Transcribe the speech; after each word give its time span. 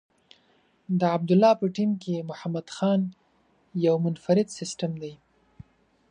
د 0.99 1.01
عبدالله 1.15 1.53
په 1.61 1.67
ټیم 1.75 1.91
کې 2.03 2.27
محمد 2.29 2.67
خان 2.75 3.01
یو 3.85 3.95
منفرد 4.05 4.47
سیسټم 4.57 4.91
دی. 5.03 5.13